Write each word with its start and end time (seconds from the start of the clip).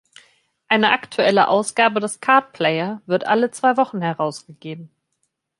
Eine 0.67 0.93
aktuelle 0.93 1.47
Ausgabe 1.47 1.99
des 1.99 2.19
"Card 2.21 2.53
Player" 2.53 3.03
wird 3.05 3.27
alle 3.27 3.51
zwei 3.51 3.77
Wochen 3.77 4.01
herausgegeben. 4.01 4.89